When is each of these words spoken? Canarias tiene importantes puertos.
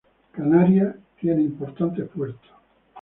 Canarias 0.31 0.95
tiene 1.19 1.43
importantes 1.43 2.09
puertos. 2.09 2.49